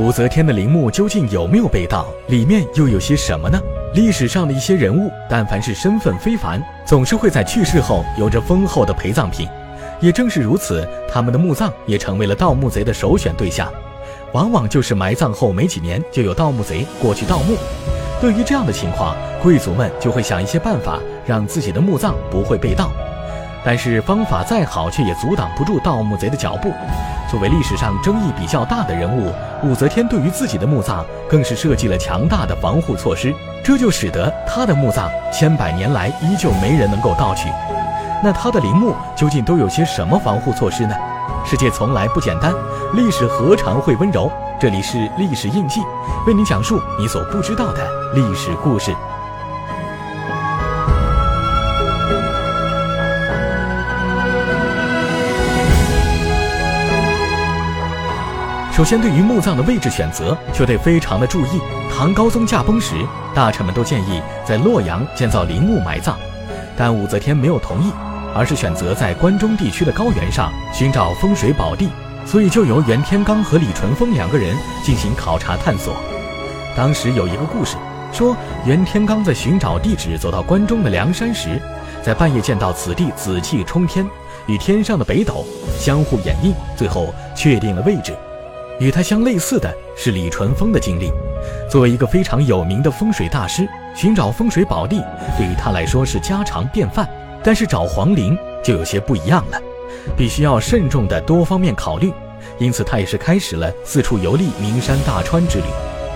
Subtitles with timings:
[0.00, 2.06] 武则天的陵墓究竟有没有被盗？
[2.28, 3.60] 里面又有些什么呢？
[3.92, 9.46] 历史上的一些人物，但凡是身份非凡，总是会在去世后有着丰厚的陪葬品。
[10.00, 13.70] 也正是如此，他们的墓葬也成为了盗墓贼的首选对象。
[14.32, 17.58] 往往就是埋葬后没几年，就有盗墓贼过去盗墓。
[18.22, 22.90] 对于这样的情况，贵族们就会想一些办法，让自己的墓葬不会被盗。
[23.64, 26.72] 但是方法再好，却也阻挡不住盗墓贼的脚步。
[27.30, 37.48] 作为历史上争议比较大的人物，武则天对于自己的墓葬更是设计了强大的防护措施，这就使得她的墓葬千百年来依旧没人能够盗取。
[38.22, 40.94] 那她的陵墓究竟都有些什么防护措施呢？
[41.44, 42.52] 世界从来不简单，
[42.94, 44.30] 历史何尝会温柔？
[44.58, 45.80] 这里是历史印记，
[46.26, 48.94] 为您讲述你所不知道的历史故事。
[58.72, 61.60] 首先，对于墓葬的位置选择，就得非常的注意。
[61.94, 62.94] 唐高宗驾崩时，
[63.34, 66.14] 大臣们都建议在洛阳建造陵墓埋葬，
[66.76, 67.92] 但武则天没有同意，
[68.34, 71.90] 而是选择在关中地区的高原上寻找风水宝地。
[72.24, 75.96] 所以，就由袁天罡和李淳风两个人进行考察探索。
[76.76, 77.76] 当时有一个故事
[78.12, 81.60] 说，袁天罡在寻找地址走到关中的梁山时，
[82.02, 84.06] 在半夜见到此地紫气冲天，
[84.46, 85.44] 与天上的北斗
[85.76, 88.14] 相互掩映，最后确定了位置。
[88.80, 91.12] 与他相类似的是李淳风的经历。
[91.70, 95.04] 作为一个非常有名的风水大师，寻找风水宝地
[95.36, 97.08] 对于他来说是家常便饭。
[97.42, 99.60] 但是找皇陵就有些不一样了，
[100.16, 102.12] 必须要慎重的多方面考虑。
[102.58, 105.64] 因此，他也是开始了四处游历名山大川之旅。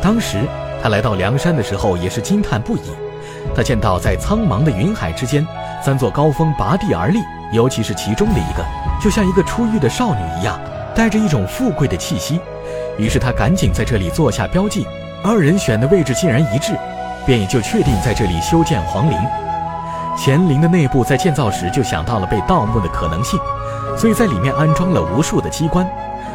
[0.00, 0.38] 当时
[0.82, 2.90] 他来到梁山的时候，也是惊叹不已。
[3.54, 5.46] 他见到在苍茫的云海之间，
[5.82, 7.18] 三座高峰拔地而立，
[7.52, 8.64] 尤其是其中的一个，
[9.00, 10.60] 就像一个出狱的少女一样。
[10.98, 12.40] 带着一种富贵的气息，
[12.98, 14.84] 于是他赶紧在这里做下标记。
[15.22, 16.76] 二人选的位置竟然一致，
[17.24, 19.16] 便也就确定在这里修建皇陵。
[20.18, 23.38] 乾陵的内部在建造时就想到了被盗墓的可能性，
[23.96, 25.88] 所以在里面安装了无数的机关，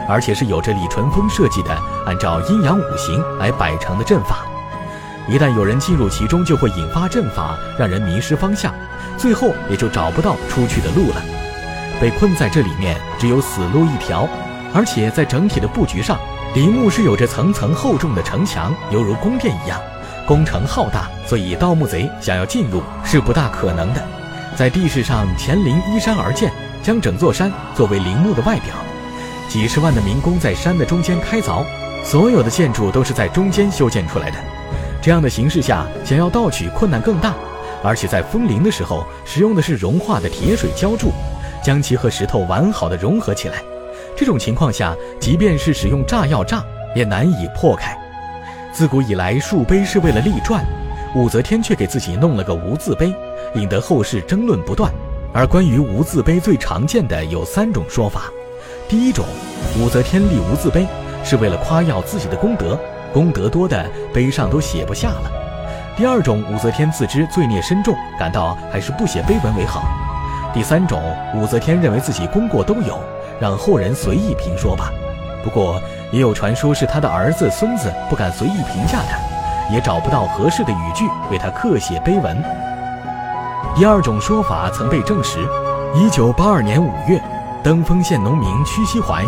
[0.07, 4.45] 而且是有着李淳风设计的按照阴阳五行来摆成的阵法。
[5.27, 8.73] 一旦有人进入其中，就会引发阵法，让人迷失方向，
[9.17, 11.21] 最后也就找不到出去的路了。
[11.99, 14.25] 被困在这里面，只有死路一条。
[14.73, 16.17] 而且在整体的布局上，
[16.55, 19.79] 陵墓是有着层层厚重的城墙，犹如宫殿一样，
[20.27, 24.03] 工程浩大，所以盗墓贼想要进入是不大可能的。
[24.55, 26.51] 在地势上，乾陵依山而建，
[26.81, 28.73] 将整座山作为陵墓的外表。
[29.47, 31.63] 几十万的民工在山的中间开凿，
[32.03, 34.37] 所有的建筑都是在中间修建出来的。
[35.01, 37.33] 这样的形势下，想要盗取困难更大。
[37.83, 41.11] 而且在封陵的时候，使用的是融化的铁水浇筑，
[41.63, 43.61] 将其和石头完好的融合起来。
[44.23, 46.63] 这种情况下，即便是使用炸药炸，
[46.95, 47.93] 也难以破开。
[48.71, 50.63] 自古以来，树碑是为了立传，
[51.13, 53.13] 武则天却给自己弄了个无字碑，
[53.53, 54.89] 引得后世争论不断。
[55.33, 58.31] 而关于无字碑，最常见的有三种说法：
[58.87, 59.25] 第一种，
[59.77, 60.87] 武则天立无字碑
[61.21, 62.79] 是为了夸耀自己的功德，
[63.11, 65.29] 功德多的碑上都写不下了；
[65.97, 69.81] 第二种，武则天自知罪孽深重，感到还是不写碑文为好；
[70.53, 72.97] 第三种，武则天认为自己功过都有。
[73.39, 74.91] 让后人随意评说吧。
[75.43, 82.41] 不过也有传说是他的儿子、孙子不敢随意评价他，也找不到合适的语句为他刻写碑文。
[83.75, 85.39] 第二种说法曾被证实：
[85.95, 87.21] 一九八二年五月，
[87.63, 89.23] 登封县农民屈西怀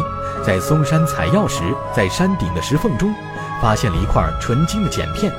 [0.46, 3.14] 在嵩山采药时，在山顶的石缝中
[3.62, 5.32] 发现了一块纯金的简片。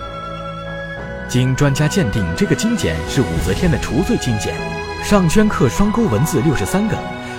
[1.29, 4.55] 经专家鉴定，这个金简是武则天的除罪金简，
[5.03, 6.97] 上镌刻双钩文字六十三个。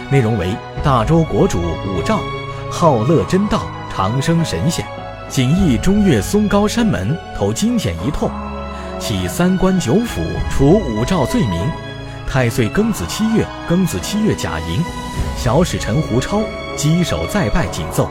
[0.09, 2.17] 内容为大周国主武曌，
[2.71, 3.63] 好乐真道，
[3.93, 4.85] 长生神仙，
[5.27, 8.31] 锦逸中岳嵩高山门，投金简一通，
[9.01, 11.59] 起三关九府，除武曌罪名。
[12.25, 14.81] 太岁庚子七月，庚子七月甲寅，
[15.35, 16.39] 小使臣胡超
[16.77, 18.09] 稽首再拜谨奏。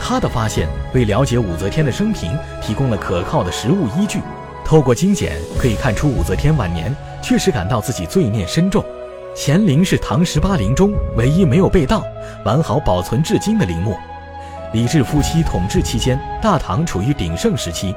[0.00, 4.20] 他的发现为了解武则天的生平提供了可靠的实物依据。
[4.64, 6.92] 透过金简可以看出，武则天晚年
[7.22, 8.84] 确实感到自己罪孽深重。
[9.38, 12.02] 乾陵是唐十八陵中唯一没有被盗、
[12.42, 13.94] 完好保存至今的陵墓。
[14.72, 17.94] 李治夫妻统治期间，大唐处于鼎盛时期，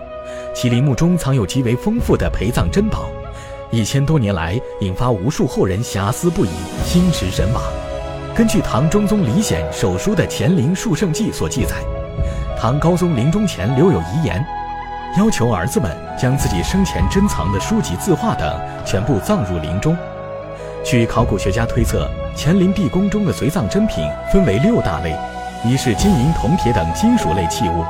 [0.53, 3.09] 其陵墓中藏有极为丰富的陪葬珍宝，
[3.71, 6.49] 一千多年来引发无数后人遐思不已、
[6.83, 7.63] 心驰神往。
[8.35, 11.77] 根据唐中宗李显手书的《乾陵述圣记》所记载，
[12.59, 14.45] 唐高宗临终前留有遗言，
[15.17, 15.89] 要求儿子们
[16.19, 19.97] 将自己生前珍藏的书籍、字画等全部葬入陵中。
[20.83, 25.15] 据考古学家推测，乾陵地宫中的随葬珍品分为六大类，
[25.63, 27.83] 一是金银铜铁等金属类器物，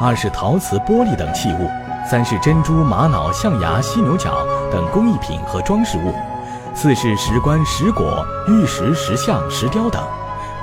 [0.00, 1.68] 二是陶瓷玻璃等器物，
[2.08, 6.14] 三是珍珠玛瑙象牙犀牛角等工艺品和装饰物，
[6.74, 10.02] 四是石棺石椁玉石石像石雕等，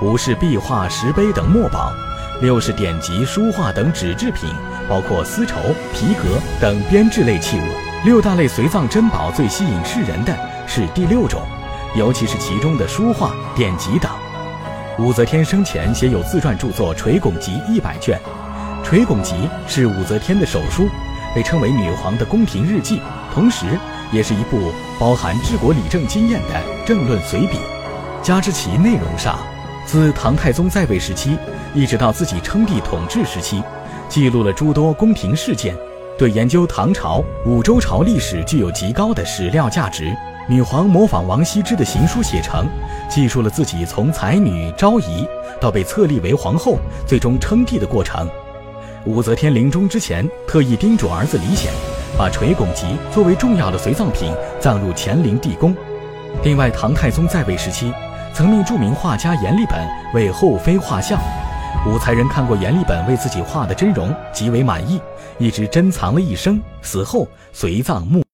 [0.01, 1.91] 五是壁画石碑等墨宝，
[2.41, 4.49] 六是典籍书画等纸制品，
[4.89, 5.57] 包括丝绸
[5.93, 7.63] 皮革等编制类器物。
[8.05, 10.35] 六大类随葬珍宝最吸引世人的
[10.67, 11.41] 是第六种，
[11.95, 14.11] 尤其是其中的书画典籍等。
[14.99, 18.19] 武则天生前写有自传著作《垂拱集》一百卷，
[18.83, 19.33] 《垂拱集》
[19.67, 20.87] 是武则天的手书，
[21.33, 23.01] 被称为女皇的宫廷日记，
[23.33, 23.65] 同时
[24.11, 27.57] 也是一部包含治国理政经验的政论随笔。
[28.21, 29.37] 加之其内容上，
[29.85, 31.37] 自唐太宗在位时期
[31.73, 33.63] 一直到自己称帝统治时期，
[34.07, 35.75] 记录了诸多宫廷事件，
[36.17, 40.15] 对研究唐朝、五周朝历史具有极高的史料价值。
[40.49, 42.67] 女皇模仿王羲之的行书写成，
[43.09, 45.25] 记述了自己从才女昭仪
[45.61, 48.29] 到被册立为皇后，最终称帝的过程。
[49.05, 51.71] 武则天临终之前，特意叮嘱儿子李显，
[52.17, 55.73] 把垂拱集作为重要的随葬品葬入乾陵地宫。
[56.43, 57.93] 另外，唐太宗在位时期，
[58.33, 61.19] 曾命著名画家阎立本为后妃画像。
[61.85, 65.01] 武才人看过阎立本为自己画的真容，极为满意，
[65.37, 68.23] 一直珍藏了一生，死后随葬墓。